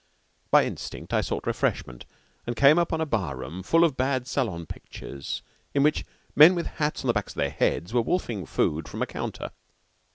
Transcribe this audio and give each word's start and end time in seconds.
By 0.49 0.65
instinct 0.65 1.13
I 1.13 1.21
sought 1.21 1.45
refreshment, 1.45 2.05
and 2.47 2.55
came 2.55 2.79
upon 2.79 3.01
a 3.01 3.05
barroom 3.05 3.61
full 3.61 3.83
of 3.83 3.95
bad 3.95 4.25
Salon 4.25 4.65
pictures 4.65 5.43
in 5.75 5.83
which 5.83 6.05
men 6.35 6.55
with 6.55 6.65
hats 6.65 7.03
on 7.03 7.07
the 7.07 7.13
backs 7.13 7.33
of 7.33 7.37
their 7.37 7.51
heads 7.51 7.93
were 7.93 8.01
wolfing 8.01 8.47
food 8.47 8.87
from 8.89 9.03
a 9.03 9.05
counter. 9.05 9.51